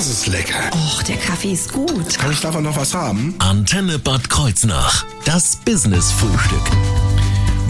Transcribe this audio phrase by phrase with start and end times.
[0.00, 0.70] Das ist lecker.
[0.72, 2.18] Och, der Kaffee ist gut.
[2.18, 3.34] Kann ich davon noch was haben?
[3.38, 5.04] Antenne Bad Kreuznach.
[5.26, 6.62] Das Business-Frühstück.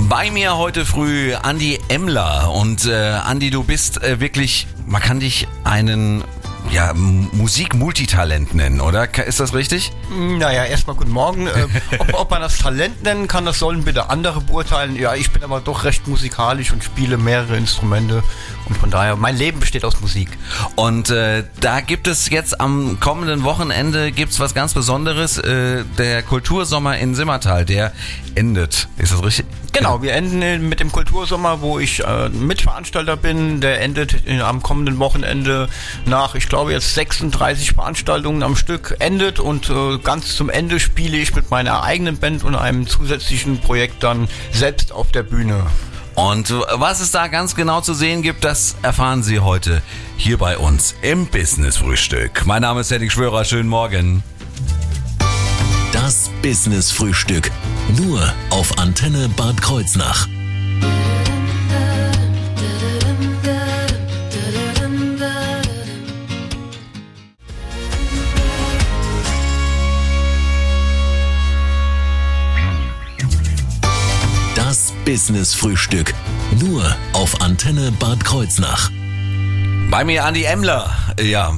[0.08, 2.53] Bei mir heute früh Andi Emler.
[2.53, 6.22] Und äh, Andi, du bist äh, wirklich, man kann dich einen
[6.71, 9.08] ja, Musik-Multitalent nennen, oder?
[9.26, 9.92] Ist das richtig?
[10.10, 11.46] Naja, erstmal guten Morgen.
[11.46, 11.66] Äh,
[11.98, 14.96] ob, ob man das Talent nennen kann, das sollen bitte andere beurteilen.
[14.96, 18.22] Ja, ich bin aber doch recht musikalisch und spiele mehrere Instrumente.
[18.68, 20.28] Und von daher, mein Leben besteht aus Musik.
[20.77, 25.38] Und äh, da gibt es jetzt am kommenden Wochenende gibt's was ganz Besonderes.
[25.38, 27.92] Äh, der Kultursommer in Simmertal, der
[28.37, 28.87] endet.
[28.96, 29.46] Ist das richtig?
[29.73, 33.60] Genau, wir enden mit dem Kultursommer, wo ich äh, Mitveranstalter bin.
[33.60, 35.68] Der endet in, am kommenden Wochenende
[36.06, 41.16] nach, ich glaube jetzt 36 Veranstaltungen am Stück endet und äh, ganz zum Ende spiele
[41.16, 45.65] ich mit meiner eigenen Band und einem zusätzlichen Projekt dann selbst auf der Bühne.
[46.16, 49.80] Und was es da ganz genau zu sehen gibt, das erfahren Sie heute
[50.16, 52.45] hier bei uns im Business Frühstück.
[52.45, 54.23] Mein Name ist Henning Schwörer, schönen Morgen.
[55.93, 57.51] Das Business-Frühstück.
[57.96, 60.27] Nur auf Antenne Bad Kreuznach.
[75.11, 76.14] Das Business-Frühstück.
[76.61, 78.92] Nur auf Antenne Bad Kreuznach.
[79.91, 80.89] Bei mir Andi Emler,
[81.20, 81.53] ja,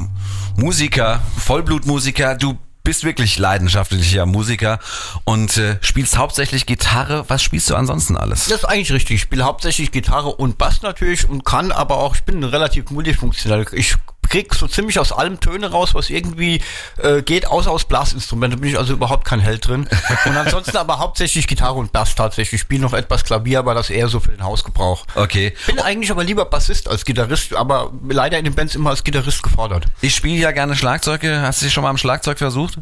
[0.57, 4.79] Musiker, Vollblutmusiker, du bist wirklich leidenschaftlicher Musiker
[5.25, 7.27] und äh, spielst hauptsächlich Gitarre.
[7.29, 8.47] Was spielst du ansonsten alles?
[8.47, 9.17] Das ist eigentlich richtig.
[9.17, 13.67] Ich spiele hauptsächlich Gitarre und Bass natürlich und kann aber auch, ich bin relativ multifunktional.
[13.73, 13.97] Ich
[14.33, 16.63] krieg so ziemlich aus allem Töne raus, was irgendwie
[16.97, 18.59] äh, geht, außer aus Blasinstrumenten.
[18.59, 19.87] Da bin ich also überhaupt kein Held drin.
[20.25, 22.55] Und ansonsten aber hauptsächlich Gitarre und Bass tatsächlich.
[22.55, 25.05] Ich spiele noch etwas Klavier, aber das eher so für den Hausgebrauch.
[25.17, 25.53] Okay.
[25.67, 29.43] Bin eigentlich aber lieber Bassist als Gitarrist, aber leider in den Bands immer als Gitarrist
[29.43, 29.85] gefordert.
[30.01, 31.43] Ich spiele ja gerne Schlagzeuge.
[31.43, 32.79] Hast du dich schon mal am Schlagzeug versucht?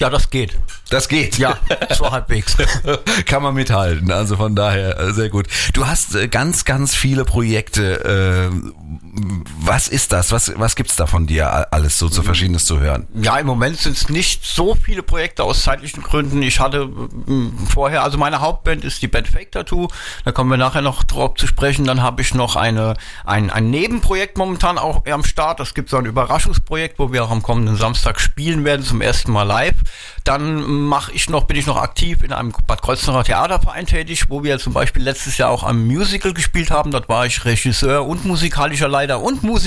[0.00, 0.56] Ja, das geht.
[0.90, 1.38] Das geht.
[1.38, 1.58] Ja,
[1.96, 2.56] so halbwegs.
[3.26, 4.12] Kann man mithalten.
[4.12, 5.48] Also von daher äh, sehr gut.
[5.72, 8.50] Du hast äh, ganz, ganz viele Projekte.
[8.52, 10.32] Äh, was ist das?
[10.32, 13.06] Was, was gibt's da von dir alles so zu Verschiedenes zu hören?
[13.14, 16.40] Ja, im Moment sind es nicht so viele Projekte aus zeitlichen Gründen.
[16.40, 19.88] Ich hatte mm, vorher, also meine Hauptband ist die Band Fake Tattoo.
[20.24, 21.84] Da kommen wir nachher noch drauf zu sprechen.
[21.84, 22.94] Dann habe ich noch eine,
[23.26, 25.60] ein, ein Nebenprojekt momentan auch am Start.
[25.60, 29.32] Das gibt so ein Überraschungsprojekt, wo wir auch am kommenden Samstag spielen werden, zum ersten
[29.32, 29.76] Mal live.
[30.24, 34.42] Dann mache ich noch, bin ich noch aktiv in einem Bad Kreuznacher Theaterverein tätig, wo
[34.42, 36.90] wir zum Beispiel letztes Jahr auch am Musical gespielt haben.
[36.90, 39.57] Dort war ich Regisseur und musikalischer Leiter und Musiker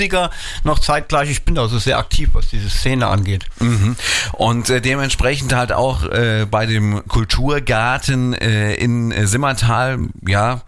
[0.64, 1.30] noch zeitgleich.
[1.30, 3.46] Ich bin also sehr aktiv, was diese Szene angeht.
[3.60, 3.96] Mhm.
[4.32, 10.62] Und äh, dementsprechend halt auch äh, bei dem Kulturgarten äh, in äh, Simmertal, ja,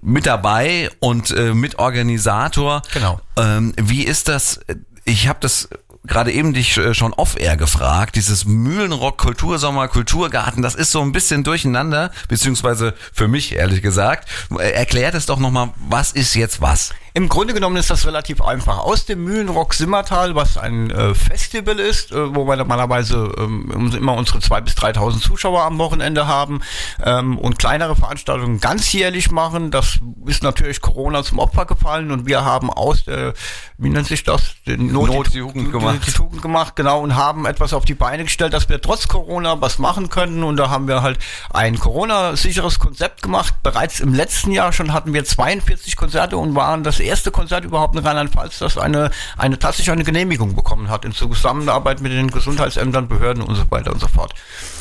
[0.00, 2.82] mit dabei und äh, Mitorganisator.
[2.92, 3.20] Genau.
[3.36, 4.60] Ähm, wie ist das?
[5.04, 5.68] Ich habe das
[6.06, 11.12] gerade eben dich äh, schon off-air gefragt, dieses Mühlenrock Kultursommer Kulturgarten, das ist so ein
[11.12, 14.28] bisschen durcheinander, beziehungsweise für mich ehrlich gesagt.
[14.58, 16.92] Äh, Erklärt es doch nochmal, was ist jetzt was?
[17.16, 18.80] Im Grunde genommen ist das relativ einfach.
[18.80, 24.12] Aus dem Mühlenrock Simmertal, was ein äh, Festival ist, äh, wo wir normalerweise ähm, immer
[24.12, 26.60] unsere 2.000 bis 3.000 Zuschauer am Wochenende haben
[27.02, 29.70] ähm, und kleinere Veranstaltungen ganzjährlich machen.
[29.70, 33.32] Das ist natürlich Corona zum Opfer gefallen und wir haben aus der,
[33.78, 34.56] wie nennt sich das?
[34.66, 36.00] Den Not die Jugend gemacht.
[36.06, 39.58] Die Tugend gemacht, genau, und haben etwas auf die Beine gestellt, dass wir trotz Corona
[39.62, 40.44] was machen können.
[40.44, 43.54] Und da haben wir halt ein Corona-sicheres Konzept gemacht.
[43.62, 47.94] Bereits im letzten Jahr schon hatten wir 42 Konzerte und waren das erste Konzert überhaupt
[47.94, 53.08] in Rheinland-Pfalz, das eine, eine tatsächlich eine Genehmigung bekommen hat in Zusammenarbeit mit den Gesundheitsämtern,
[53.08, 54.34] Behörden und so weiter und so fort.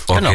[0.07, 0.31] Genau.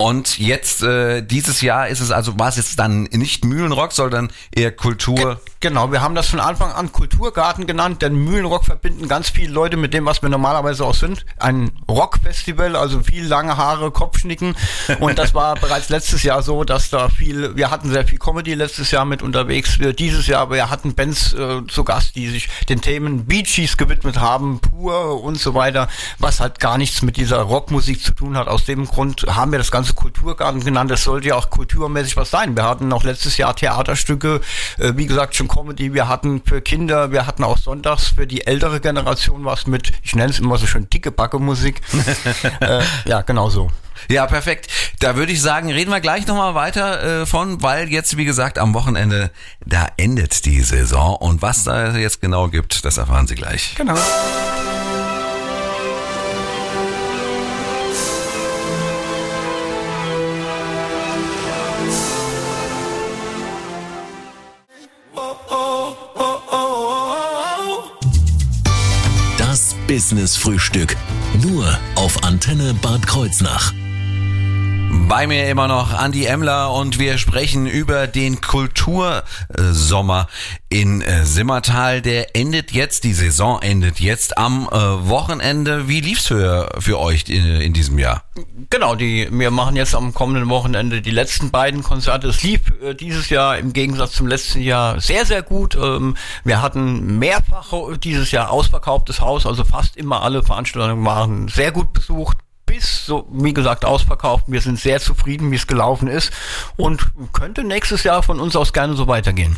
[0.00, 4.32] Und jetzt, äh, dieses Jahr ist es also, war es jetzt dann nicht Mühlenrock, sondern
[4.50, 5.38] eher Kultur.
[5.62, 9.76] Genau, wir haben das von Anfang an Kulturgarten genannt, denn Mühlenrock verbinden ganz viele Leute
[9.76, 11.26] mit dem, was wir normalerweise auch sind.
[11.38, 14.56] Ein Rockfestival, also viel lange Haare, Kopfschnicken.
[15.00, 18.54] Und das war bereits letztes Jahr so, dass da viel, wir hatten sehr viel Comedy
[18.54, 19.80] letztes Jahr mit unterwegs.
[19.80, 24.18] Wir dieses Jahr, wir hatten Bands äh, zu Gast, die sich den Themen Beachies gewidmet
[24.18, 25.88] haben, Pur und so weiter,
[26.18, 28.48] was halt gar nichts mit dieser Rockmusik zu tun hat.
[28.48, 30.90] Aus dem Grund haben wir das Ganze Kulturgarten genannt.
[30.90, 32.56] Es sollte ja auch kulturmäßig was sein.
[32.56, 34.40] Wir hatten noch letztes Jahr Theaterstücke,
[34.78, 38.46] äh, wie gesagt, schon Comedy, wir hatten für Kinder, wir hatten auch sonntags für die
[38.46, 41.80] ältere Generation was mit, ich nenne es immer so schön dicke Backe Musik.
[42.60, 43.70] äh, ja, genau so.
[44.08, 44.68] Ja, perfekt.
[45.00, 48.58] Da würde ich sagen, reden wir gleich nochmal weiter äh, von, weil jetzt, wie gesagt,
[48.58, 49.30] am Wochenende,
[49.64, 51.16] da endet die Saison.
[51.16, 53.74] Und was da jetzt genau gibt, das erfahren Sie gleich.
[53.76, 53.98] Genau.
[69.90, 70.96] Business Frühstück.
[71.42, 73.74] Nur auf Antenne Bad Kreuznach.
[74.92, 80.26] Bei mir immer noch Andi Emler und wir sprechen über den Kultursommer
[80.68, 82.02] in äh, Simmertal.
[82.02, 85.88] Der endet jetzt, die Saison endet jetzt am äh, Wochenende.
[85.88, 88.24] Wie lief's für, für euch in, in diesem Jahr?
[88.68, 92.28] Genau, die, wir machen jetzt am kommenden Wochenende die letzten beiden Konzerte.
[92.28, 95.76] Es lief äh, dieses Jahr im Gegensatz zum letzten Jahr sehr, sehr gut.
[95.76, 97.72] Ähm, wir hatten mehrfach
[98.02, 102.38] dieses Jahr ausverkauftes Haus, also fast immer alle Veranstaltungen waren sehr gut besucht
[102.80, 104.44] bis, so wie gesagt, ausverkauft.
[104.48, 106.32] Wir sind sehr zufrieden, wie es gelaufen ist
[106.76, 109.56] und könnte nächstes Jahr von uns aus gerne so weitergehen.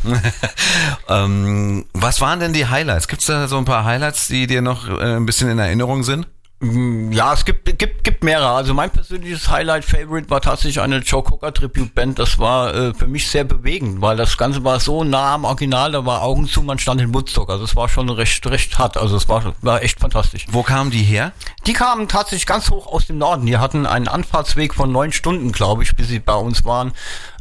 [1.08, 3.08] ähm, was waren denn die Highlights?
[3.08, 6.02] Gibt es da so ein paar Highlights, die dir noch äh, ein bisschen in Erinnerung
[6.02, 6.26] sind?
[6.62, 8.50] Mm, ja, es gibt, gibt, gibt mehrere.
[8.50, 12.20] Also mein persönliches Highlight-Favorite war tatsächlich eine Joe Cocker Tribute-Band.
[12.20, 15.90] Das war äh, für mich sehr bewegend, weil das Ganze war so nah am Original,
[15.90, 17.50] da war Augen zu, man stand in Woodstock.
[17.50, 18.96] Also es war schon recht, recht hart.
[18.96, 20.46] Also es war, war echt fantastisch.
[20.52, 21.32] Wo kamen die her?
[21.66, 23.44] Die kamen tatsächlich ganz hoch aus dem Norden.
[23.44, 26.92] Die hatten einen Anfahrtsweg von neun Stunden, glaube ich, bis sie bei uns waren.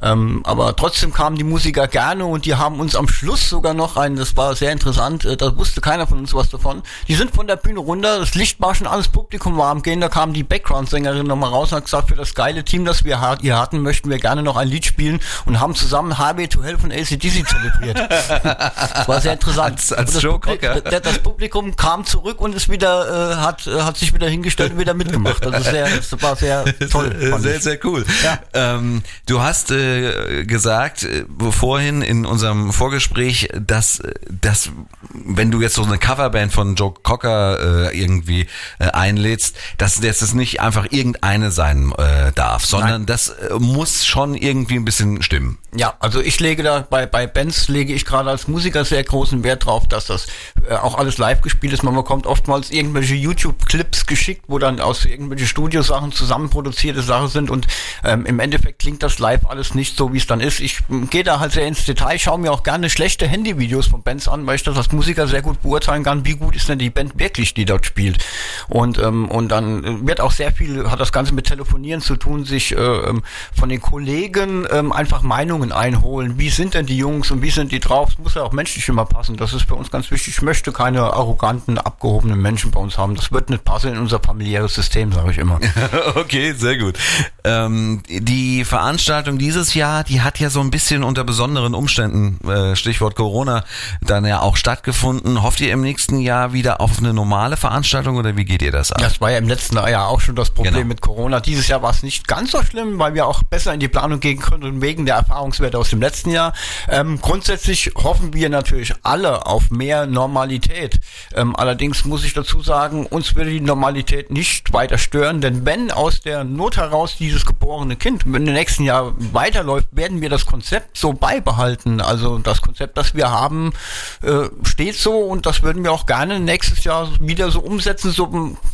[0.01, 3.97] Ähm, aber trotzdem kamen die Musiker gerne und die haben uns am Schluss sogar noch
[3.97, 6.81] ein, das war sehr interessant, äh, da wusste keiner von uns was davon.
[7.07, 10.09] Die sind von der Bühne runter, das Licht war schon alles Publikum warm gehen, da
[10.09, 13.59] kam die Background-Sängerin nochmal raus und hat gesagt, für das geile Team, das wir hier
[13.59, 16.91] hatten, möchten wir gerne noch ein Lied spielen und haben zusammen HB to Hell von
[16.91, 17.97] ACDC zelebriert.
[17.97, 19.71] das war sehr interessant.
[19.71, 23.97] Als, als das, Publikum, das Publikum kam zurück und ist wieder, äh, hat, äh, hat
[23.97, 25.45] sich wieder hingestellt und wieder mitgemacht.
[25.45, 27.15] Also sehr, das war sehr toll.
[27.39, 28.05] Sehr, sehr cool.
[28.23, 28.39] Ja.
[28.53, 34.69] Ähm, du hast äh, gesagt äh, vorhin in unserem Vorgespräch, dass, dass
[35.13, 38.47] wenn du jetzt so eine Coverband von Joe Cocker äh, irgendwie
[38.79, 43.05] äh, einlädst, dass das nicht einfach irgendeine sein äh, darf, sondern Nein.
[43.07, 45.57] das äh, muss schon irgendwie ein bisschen stimmen.
[45.73, 49.43] Ja, also ich lege da bei, bei Bands lege ich gerade als Musiker sehr großen
[49.43, 50.27] Wert drauf, dass das
[50.69, 51.81] äh, auch alles live gespielt ist.
[51.81, 57.67] Man bekommt oftmals irgendwelche YouTube-Clips geschickt, wo dann aus irgendwelche Studiosachen zusammenproduzierte Sachen sind und
[58.03, 60.59] ähm, im Endeffekt klingt das live alles nicht so, wie es dann ist.
[60.59, 64.03] Ich ähm, gehe da halt sehr ins Detail, schaue mir auch gerne schlechte Handyvideos von
[64.03, 66.79] Bands an, weil ich das als Musiker sehr gut beurteilen kann, wie gut ist denn
[66.79, 68.23] die Band wirklich, die dort spielt.
[68.67, 72.45] Und ähm, und dann wird auch sehr viel, hat das Ganze mit Telefonieren zu tun,
[72.45, 73.23] sich äh, ähm,
[73.57, 76.37] von den Kollegen ähm, einfach Meinungen einholen.
[76.37, 78.09] Wie sind denn die Jungs und wie sind die drauf?
[78.11, 79.37] Es muss ja auch menschlich immer passen.
[79.37, 80.35] Das ist für uns ganz wichtig.
[80.35, 83.15] Ich möchte keine arroganten, abgehobenen Menschen bei uns haben.
[83.15, 85.59] Das wird nicht passen in unser familiäres System, sage ich immer.
[86.15, 86.97] okay, sehr gut.
[87.43, 92.75] Ähm, die Veranstaltung dieses Jahr, die hat ja so ein bisschen unter besonderen Umständen, äh,
[92.75, 93.63] Stichwort Corona,
[94.01, 95.43] dann ja auch stattgefunden.
[95.43, 98.80] Hofft ihr im nächsten Jahr wieder auf eine normale Veranstaltung oder wie geht ihr das
[98.91, 99.01] an?
[99.01, 100.87] Das war ja im letzten Jahr auch schon das Problem genau.
[100.87, 101.39] mit Corona.
[101.39, 104.19] Dieses Jahr war es nicht ganz so schlimm, weil wir auch besser in die Planung
[104.19, 106.53] gehen können wegen der Erfahrungswerte aus dem letzten Jahr.
[106.87, 110.99] Ähm, grundsätzlich hoffen wir natürlich alle auf mehr Normalität.
[111.35, 115.91] Ähm, allerdings muss ich dazu sagen, uns würde die Normalität nicht weiter stören, denn wenn
[115.91, 120.97] aus der Not heraus dieses geborene Kind im nächsten Jahr weiterläuft, werden wir das Konzept
[120.97, 122.01] so beibehalten.
[122.01, 123.73] Also das Konzept, das wir haben,
[124.21, 128.11] äh, steht so und das würden wir auch gerne nächstes Jahr wieder so umsetzen,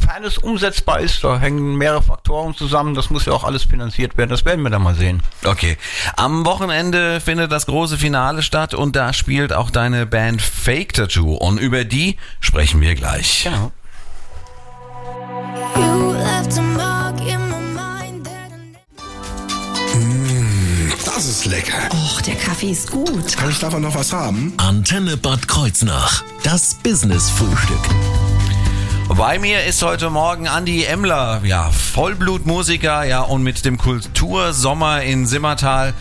[0.08, 1.24] sofern es umsetzbar ist.
[1.24, 2.94] Da hängen mehrere Faktoren zusammen.
[2.96, 4.30] Das muss ja auch alles finanziert werden.
[4.30, 5.22] Das werden wir dann mal sehen.
[5.44, 5.78] Okay.
[6.16, 11.36] Am Wochenende findet das große Finale statt und da spielt auch deine Band Fake Tattoo.
[11.36, 13.44] Und über die sprechen wir gleich.
[13.44, 13.72] Genau.
[19.94, 21.90] Mmh, das ist lecker.
[21.92, 23.36] Och, der Kaffee ist gut.
[23.36, 24.54] Kann ich davon noch was haben?
[24.58, 26.24] Antenne Bad Kreuznach.
[26.44, 28.27] Das Business-Frühstück.
[29.16, 35.26] Bei mir ist heute Morgen Andy Emler, ja, Vollblutmusiker, ja, und mit dem Kultursommer in
[35.26, 35.94] Simmertal,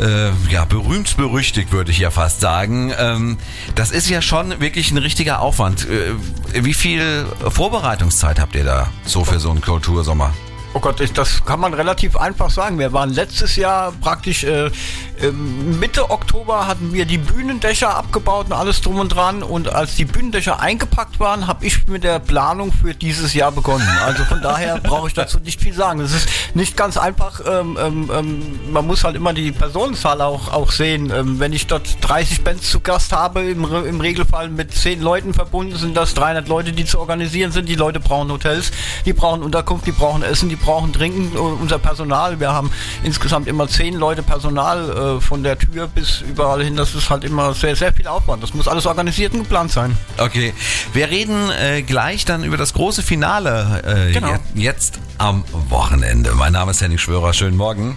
[0.00, 2.92] äh, ja, berühmt berüchtigt, würde ich ja fast sagen.
[2.96, 3.38] Ähm,
[3.74, 5.88] das ist ja schon wirklich ein richtiger Aufwand.
[5.88, 6.14] Äh,
[6.64, 10.32] wie viel Vorbereitungszeit habt ihr da so für so einen Kultursommer?
[10.76, 12.80] Oh Gott, das kann man relativ einfach sagen.
[12.80, 14.72] Wir waren letztes Jahr praktisch äh,
[15.20, 19.44] ähm, Mitte Oktober hatten wir die Bühnendächer abgebaut und alles drum und dran.
[19.44, 23.86] Und als die Bühnendächer eingepackt waren, habe ich mit der Planung für dieses Jahr begonnen.
[24.04, 26.00] Also von daher brauche ich dazu nicht viel sagen.
[26.00, 27.40] Es ist nicht ganz einfach.
[27.46, 31.12] Ähm, ähm, ähm, man muss halt immer die Personenzahl auch, auch sehen.
[31.14, 35.34] Ähm, wenn ich dort 30 Bands zu Gast habe, im, im Regelfall mit 10 Leuten
[35.34, 37.68] verbunden, sind das 300 Leute, die zu organisieren sind.
[37.68, 38.72] Die Leute brauchen Hotels,
[39.06, 42.40] die brauchen Unterkunft, die brauchen Essen, die brauchen Trinken, unser Personal.
[42.40, 42.70] Wir haben
[43.02, 46.76] insgesamt immer zehn Leute Personal äh, von der Tür bis überall hin.
[46.76, 48.42] Das ist halt immer sehr, sehr viel Aufwand.
[48.42, 49.96] Das muss alles organisiert und geplant sein.
[50.18, 50.54] Okay,
[50.92, 54.36] wir reden äh, gleich dann über das große Finale äh, genau.
[54.54, 56.32] jetzt am Wochenende.
[56.34, 57.32] Mein Name ist Henning Schwörer.
[57.32, 57.96] Schönen Morgen.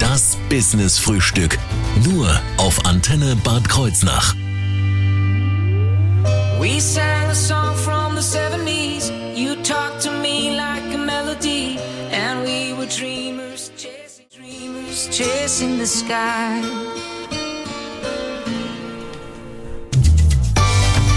[0.00, 1.58] Das Business Frühstück.
[2.04, 4.34] Nur auf Antenne Bad Kreuznach.
[6.58, 7.95] We sang a song from
[15.16, 16.60] chasing the sky.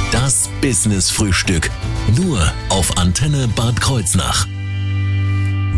[0.10, 1.70] Das Business Frühstück.
[2.16, 2.40] Nur
[2.70, 4.48] auf Antenne Bad Kreuznach.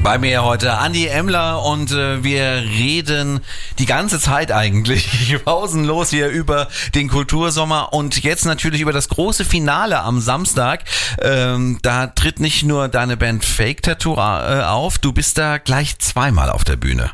[0.03, 3.39] Bei mir heute Andi Emler und äh, wir reden
[3.79, 9.45] die ganze Zeit eigentlich pausenlos hier über den Kultursommer und jetzt natürlich über das große
[9.45, 10.83] Finale am Samstag.
[11.19, 15.97] Ähm, da tritt nicht nur deine Band Fake Tattoo äh, auf, du bist da gleich
[15.97, 17.11] zweimal auf der Bühne.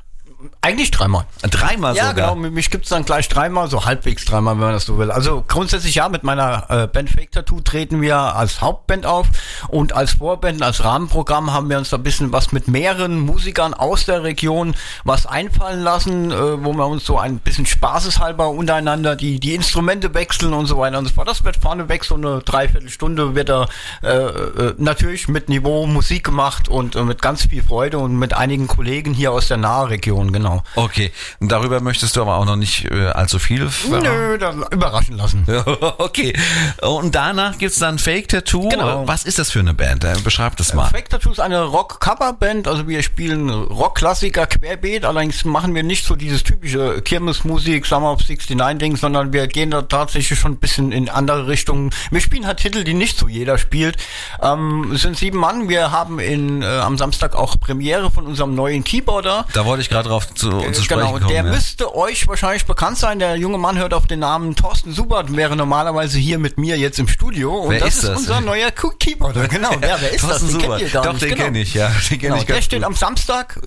[0.62, 1.26] Eigentlich dreimal.
[1.42, 2.36] Dreimal ja, sogar?
[2.36, 2.50] genau.
[2.50, 5.10] Mich gibt's dann gleich dreimal, so halbwegs dreimal, wenn man das so will.
[5.10, 9.28] Also grundsätzlich ja, mit meiner äh, Band Fake Tattoo treten wir als Hauptband auf
[9.70, 13.74] und als Vorband, als Rahmenprogramm haben wir uns da ein bisschen was mit mehreren Musikern
[13.74, 19.16] aus der Region was einfallen lassen, äh, wo wir uns so ein bisschen spaßeshalber untereinander
[19.16, 21.28] die, die Instrumente wechseln und so weiter und so fort.
[21.28, 23.68] Das wird vorneweg so eine Dreiviertelstunde wird da
[24.04, 28.34] äh, äh, natürlich mit Niveau Musik gemacht und äh, mit ganz viel Freude und mit
[28.34, 30.64] einigen Kollegen hier aus der Nahregion, genau.
[30.76, 33.70] Okay, und darüber möchtest du aber auch noch nicht äh, allzu viel?
[33.90, 35.46] Nö, dann überraschen lassen.
[35.98, 36.34] okay,
[36.82, 38.70] und danach gibt's dann Fake Tattoo.
[38.70, 39.08] Genau.
[39.08, 40.04] Was ist das für eine Band?
[40.04, 40.88] Äh, beschreib das mal.
[40.88, 46.16] Fake Tattoo ist eine Rock-Cover-Band, also wir spielen Rock-Klassiker querbeet, allerdings machen wir nicht so
[46.16, 51.10] dieses typische Kirmesmusik, Summer of 69-Ding, sondern wir gehen da tatsächlich schon ein bisschen in
[51.10, 51.92] andere Richtungen.
[52.12, 53.98] Wir spielen halt Titel, die nicht so jeder spielt.
[54.42, 58.56] Ähm, es sind sieben Mann, wir haben in, äh, am Samstag auch Premiere von unserem
[58.56, 59.46] neuen Keyboarder.
[59.54, 61.28] Da wollte ich gerade drauf zu, zu sprechen genau, kommen.
[61.28, 61.52] Der ja.
[61.52, 63.20] müsste euch wahrscheinlich bekannt sein.
[63.20, 67.00] Der junge Mann hört auf den Namen Thorsten Subert, wäre normalerweise hier mit mir jetzt
[67.00, 67.56] im Studio.
[67.56, 68.20] Und wer das ist, das?
[68.20, 69.48] unser neuer Keyboarder.
[69.48, 70.58] Genau, wer, wer ist Thorsten das?
[70.58, 70.96] Den Subert.
[70.96, 71.44] Doch, den genau.
[71.44, 71.92] kenne ich, ja.
[72.10, 72.88] Den genau, ich der steht gut.
[72.88, 73.60] am Samstag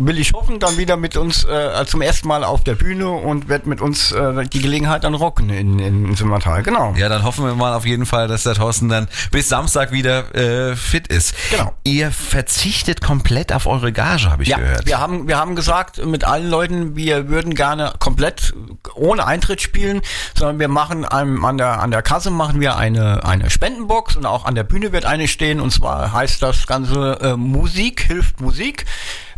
[0.00, 3.48] will ich hoffen, dann wieder mit uns äh, zum ersten Mal auf der Bühne und
[3.48, 6.62] wird mit uns äh, die Gelegenheit dann rocken in, in Simmertal.
[6.62, 6.94] Genau.
[6.96, 10.32] Ja, dann hoffen wir mal auf jeden Fall, dass der Thorsten dann bis Samstag wieder
[10.36, 11.34] äh, fit ist.
[11.50, 11.72] Genau.
[11.82, 14.86] Ihr verzichtet komplett auf eure Gage, habe ich ja, gehört.
[14.86, 18.54] Wir haben, wir haben gesagt mit allen Leuten, wir würden gerne komplett
[18.94, 20.00] ohne Eintritt spielen,
[20.36, 24.26] sondern wir machen an, an, der, an der Kasse machen wir eine, eine Spendenbox und
[24.26, 28.40] auch an der Bühne wird eine stehen und zwar heißt das Ganze äh, Musik hilft
[28.40, 28.84] Musik.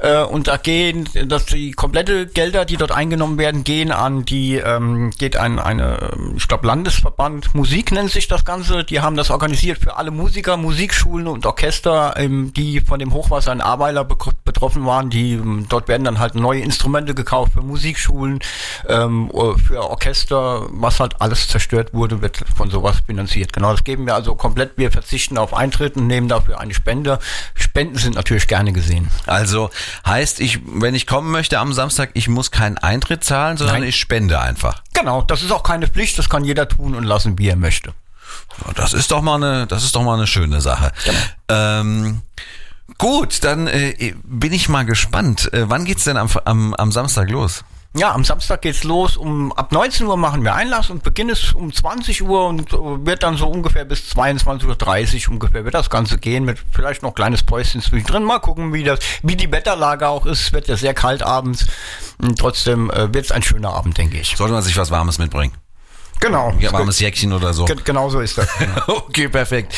[0.02, 4.56] Äh, und da gehen, dass die komplette Gelder, die dort eingenommen werden, gehen an die,
[4.56, 8.82] ähm, geht an eine, ich glaube Landesverband Musik nennt sich das Ganze.
[8.82, 13.52] Die haben das organisiert für alle Musiker, Musikschulen und Orchester, ähm, die von dem Hochwasser
[13.52, 15.08] in Ahrweiler be betroffen waren.
[15.08, 18.40] Die ähm, dort werden dann halt neue Instrumente gekauft für Musikschulen,
[18.88, 19.30] ähm,
[19.64, 23.52] für Orchester, was halt alles zerstört wurde, wird von sowas finanziert.
[23.52, 24.72] Genau, das geben wir also komplett.
[24.76, 27.20] Wir verzichten auf Eintritt und nehmen dafür eine Spende.
[27.70, 29.08] Spenden sind natürlich gerne gesehen.
[29.26, 29.70] Also
[30.04, 33.88] Heißt, ich, wenn ich kommen möchte am Samstag, ich muss keinen Eintritt zahlen, sondern Nein.
[33.88, 34.82] ich spende einfach.
[34.92, 37.94] Genau, das ist auch keine Pflicht, das kann jeder tun und lassen, wie er möchte.
[38.74, 40.90] Das ist doch mal eine, das ist doch mal eine schöne Sache.
[41.04, 41.18] Genau.
[41.48, 42.22] Ähm,
[42.98, 45.52] gut, dann äh, bin ich mal gespannt.
[45.52, 47.64] Äh, wann geht's denn am, am, am Samstag los?
[47.96, 49.16] Ja, am Samstag geht's los.
[49.16, 52.76] Um ab 19 Uhr machen wir Einlass und Beginn ist um 20 Uhr und äh,
[52.76, 57.14] wird dann so ungefähr bis 22.30 Uhr ungefähr wird das Ganze gehen mit vielleicht noch
[57.16, 58.22] kleines Päuschen zwischendrin.
[58.22, 60.40] Mal gucken, wie das, wie die Wetterlage auch ist.
[60.40, 61.66] Es wird ja sehr kalt abends.
[62.22, 64.36] Und trotzdem äh, wird es ein schöner Abend, denke ich.
[64.36, 65.52] Sollte man sich was Warmes mitbringen?
[66.20, 66.52] Genau.
[66.60, 67.64] Ja, warmes Jäckchen oder so.
[67.64, 68.48] Genau so ist das.
[68.86, 69.74] Okay, perfekt.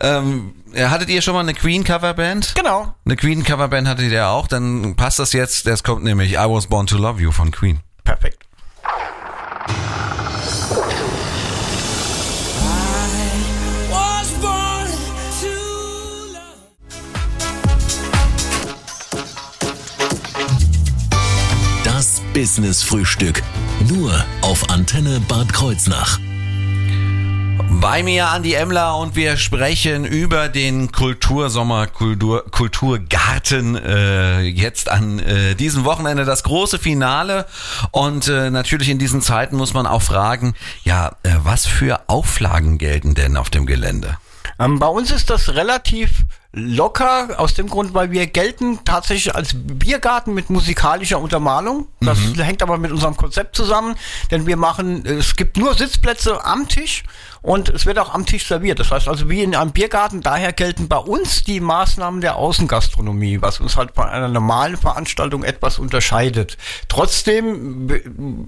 [0.00, 2.54] Ähm, hattet ihr schon mal eine Queen Coverband?
[2.54, 2.94] Genau.
[3.04, 5.66] Eine Queen Coverband hattet ihr auch, dann passt das jetzt.
[5.66, 7.80] Das kommt nämlich I Was Born to Love You von Queen.
[8.04, 8.42] Perfekt.
[21.84, 23.42] Das Business Frühstück.
[23.88, 26.18] Nur auf Antenne Bad Kreuznach.
[27.68, 33.76] Bei mir Andi Emler und wir sprechen über den Kultursommer, Kultur, Kulturgarten.
[33.76, 37.46] Äh, jetzt an äh, diesem Wochenende das große Finale.
[37.90, 40.54] Und äh, natürlich in diesen Zeiten muss man auch fragen,
[40.84, 44.16] ja, äh, was für Auflagen gelten denn auf dem Gelände?
[44.58, 49.50] Ähm, bei uns ist das relativ locker, aus dem Grund, weil wir gelten tatsächlich als
[49.54, 51.88] Biergarten mit musikalischer Untermalung.
[52.00, 52.40] Das mhm.
[52.40, 53.94] hängt aber mit unserem Konzept zusammen,
[54.30, 57.04] denn wir machen, es gibt nur Sitzplätze am Tisch
[57.42, 58.78] und es wird auch am Tisch serviert.
[58.78, 63.42] Das heißt also wie in einem Biergarten, daher gelten bei uns die Maßnahmen der Außengastronomie,
[63.42, 66.56] was uns halt bei einer normalen Veranstaltung etwas unterscheidet.
[66.88, 67.86] Trotzdem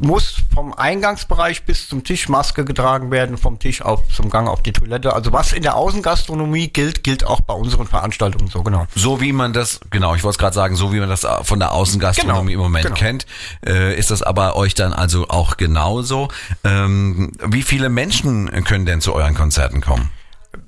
[0.00, 4.62] muss vom Eingangsbereich bis zum Tisch Maske getragen werden, vom Tisch auf zum Gang auf
[4.62, 5.12] die Toilette.
[5.12, 8.09] Also was in der Außengastronomie gilt, gilt auch bei unseren Veranstaltungen.
[8.18, 8.87] Veranstaltungen, so genau.
[8.95, 11.59] So wie man das, genau, ich wollte es gerade sagen, so wie man das von
[11.59, 12.97] der Außengastronomie genau, im Moment genau.
[12.97, 13.26] kennt,
[13.66, 16.28] äh, ist das aber euch dann also auch genauso.
[16.64, 20.11] Ähm, wie viele Menschen können denn zu euren Konzerten kommen?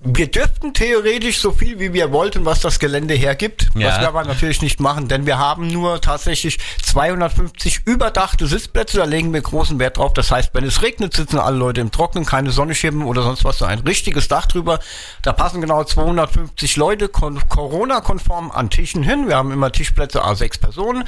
[0.03, 3.89] Wir dürften theoretisch so viel, wie wir wollten, was das Gelände hergibt, Ja.
[3.89, 9.05] was wir aber natürlich nicht machen, denn wir haben nur tatsächlich 250 überdachte Sitzplätze, da
[9.05, 10.15] legen wir großen Wert drauf.
[10.15, 13.59] Das heißt, wenn es regnet, sitzen alle Leute im Trocknen, keine Sonnenschirmen oder sonst was,
[13.59, 14.79] so ein richtiges Dach drüber.
[15.23, 19.29] Da passen genau 250 Leute kon Corona-konform an Tischen hin.
[19.29, 21.05] Wir haben immer Tischplätze, a sechs Personen,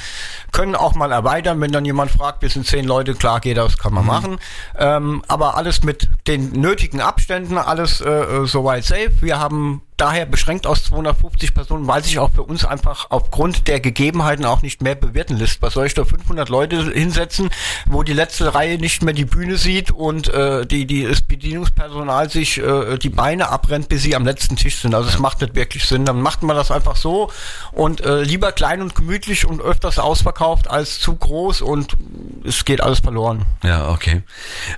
[0.53, 3.79] können auch mal erweitern, wenn dann jemand fragt, wir sind zehn Leute, klar geht das,
[3.79, 4.39] kann man machen.
[4.79, 8.47] Ähm, aber alles mit den nötigen Abständen, alles äh, äh,
[8.83, 9.21] safe.
[9.21, 13.79] Wir haben daher beschränkt aus 250 Personen, weil sich auch für uns einfach aufgrund der
[13.79, 15.63] Gegebenheiten auch nicht mehr bewirten lässt.
[15.63, 17.51] Was soll ich da 500 Leute hinsetzen,
[17.87, 22.29] wo die letzte Reihe nicht mehr die Bühne sieht und äh, die, die, das Bedienungspersonal
[22.31, 24.93] sich äh, die Beine abrennt, bis sie am letzten Tisch sind.
[24.93, 26.05] Also es macht nicht wirklich Sinn.
[26.05, 27.31] Dann macht man das einfach so
[27.71, 31.97] und äh, lieber klein und gemütlich und öfters ausverkauft als zu groß und
[32.45, 33.47] es geht alles verloren.
[33.63, 34.25] Ja, okay.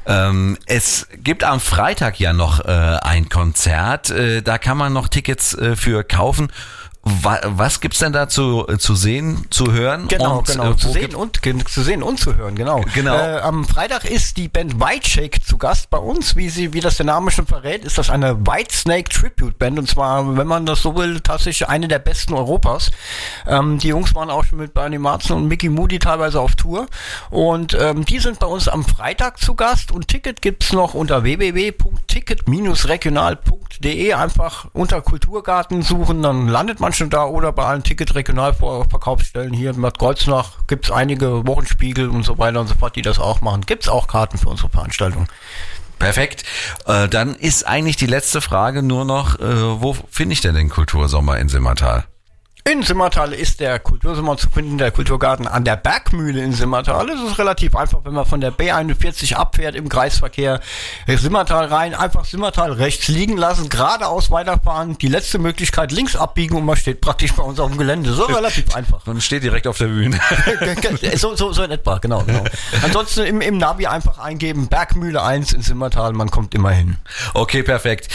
[0.05, 4.11] Ähm, es gibt am Freitag ja noch äh, ein Konzert.
[4.11, 6.49] Äh, da kann man noch Tickets äh, für kaufen.
[7.07, 10.09] Wa was gibt's denn da zu, äh, zu sehen, zu hören?
[10.09, 10.71] Genau, und, genau.
[10.71, 12.81] äh, zu, sehen gibt- und, zu sehen und zu hören, genau.
[12.95, 13.15] Genau.
[13.15, 16.35] Äh, am Freitag ist die Band Whiteshake zu Gast bei uns.
[16.35, 19.79] Wie, sie, wie das der Name schon verrät, ist das eine Whitesnake Tribute Band.
[19.79, 22.91] Und zwar, wenn man das so will, tatsächlich eine der besten Europas.
[23.47, 26.87] Ähm, die Jungs waren auch schon mit Bernie Marzen und Mickey Moody teilweise auf Tour.
[27.29, 29.93] Und ähm, die sind bei uns am Freitag zu Gast.
[29.93, 34.15] Und Ticket gibt's noch unter www.ticket-regional.de.
[34.15, 37.25] Einfach unter Kulturgarten suchen, dann landet man schon da.
[37.25, 42.69] Oder bei allen Ticket-Regionalverkaufsstellen hier in Bad Kreuznach gibt's einige Wochenspiegel und so weiter und
[42.69, 43.63] so fort, die das auch machen.
[43.67, 45.27] Gibt's auch Karten für unsere Veranstaltung.
[45.99, 46.45] Perfekt.
[46.87, 50.69] Äh, dann ist eigentlich die letzte Frage nur noch, äh, wo finde ich denn den
[50.69, 52.05] Kultursommer in Simmertal?
[52.67, 57.11] In Simmertal ist der Kultursommer zu finden, der Kulturgarten an der Bergmühle in Simmertal.
[57.11, 60.63] Es ist relativ einfach, wenn man von der B41 abfährt im Kreisverkehr
[61.07, 66.65] Simmertal rein, einfach Simmertal rechts liegen lassen, geradeaus weiterfahren, die letzte Möglichkeit links abbiegen und
[66.65, 68.15] man steht praktisch bei uns auf dem Gelände.
[68.15, 69.07] So relativ einfach.
[69.07, 70.19] Und steht direkt auf der Bühne.
[71.17, 72.45] so, so, so in etwa, genau, genau.
[72.83, 76.97] Ansonsten im, im Navi einfach eingeben, Bergmühle 1 in Simmertal, man kommt immer hin.
[77.35, 78.09] Okay, perfekt.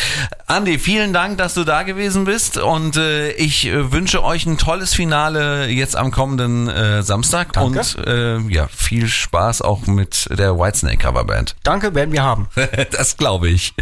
[0.48, 4.58] Andi, vielen Dank, dass du da gewesen bist und äh, ich äh, wünsche euch ein
[4.58, 7.80] tolles Finale jetzt am kommenden äh, Samstag Danke.
[7.80, 11.56] und äh, ja, viel Spaß auch mit der Whitesnake Coverband.
[11.63, 12.47] Danke, werden wir haben.
[12.91, 13.73] das glaube ich.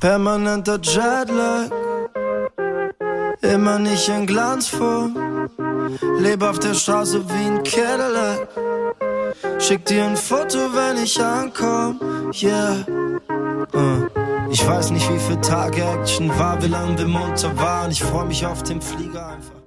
[0.00, 1.70] Permanenter Jetlag,
[3.42, 5.16] immer nicht in Glanzform.
[6.18, 8.48] Leb auf der Straße wie ein Cadillac.
[9.58, 12.00] Schick dir ein Foto, wenn ich ankomm.
[12.34, 12.84] Yeah.
[13.74, 14.06] Uh.
[14.50, 17.90] Ich weiß nicht, wie viel Tage Action war, wie lange wir munter waren.
[17.90, 19.57] Ich freu mich auf den Flieger einfach.